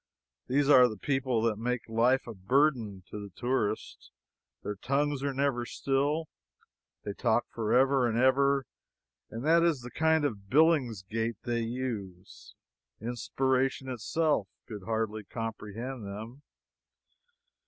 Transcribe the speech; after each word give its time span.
These 0.47 0.67
are 0.67 0.87
the 0.89 0.97
people 0.97 1.43
that 1.43 1.57
make 1.59 1.87
life 1.87 2.25
a 2.25 2.33
burthen 2.33 3.03
to 3.11 3.19
the 3.21 3.29
tourist. 3.29 4.09
Their 4.63 4.73
tongues 4.75 5.21
are 5.21 5.31
never 5.31 5.63
still. 5.63 6.27
They 7.03 7.13
talk 7.13 7.45
forever 7.51 8.07
and 8.07 8.17
forever, 8.17 8.65
and 9.29 9.45
that 9.45 9.61
is 9.61 9.81
the 9.81 9.91
kind 9.91 10.25
of 10.25 10.49
billingsgate 10.49 11.43
they 11.43 11.61
use. 11.61 12.55
Inspiration 12.99 13.89
itself 13.89 14.47
could 14.67 14.81
hardly 14.85 15.23
comprehend 15.23 16.03
them. 16.03 16.41